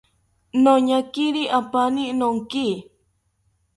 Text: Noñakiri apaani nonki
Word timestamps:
Noñakiri 0.63 1.43
apaani 1.59 2.03
nonki 2.19 2.65